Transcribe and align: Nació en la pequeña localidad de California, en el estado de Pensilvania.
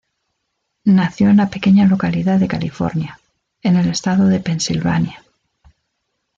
Nació 0.85 1.29
en 1.29 1.37
la 1.37 1.51
pequeña 1.51 1.85
localidad 1.85 2.39
de 2.39 2.47
California, 2.47 3.19
en 3.61 3.75
el 3.75 3.87
estado 3.87 4.25
de 4.25 4.39
Pensilvania. 4.39 5.23